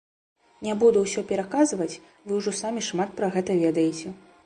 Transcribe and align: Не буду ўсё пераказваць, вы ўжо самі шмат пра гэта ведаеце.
Не 0.67 0.73
буду 0.83 1.03
ўсё 1.03 1.23
пераказваць, 1.33 1.89
вы 2.25 2.41
ўжо 2.43 2.57
самі 2.63 2.87
шмат 2.91 3.09
пра 3.21 3.33
гэта 3.37 3.63
ведаеце. 3.65 4.21